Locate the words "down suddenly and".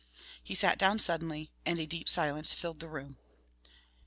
0.79-1.79